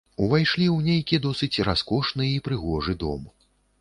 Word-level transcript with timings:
Увайшлі 0.27 0.65
ў 0.75 0.85
нейкі 0.87 1.19
досыць 1.27 1.61
раскошны 1.69 2.31
і 2.39 2.43
прыгожы 2.49 2.97
дом. 3.05 3.29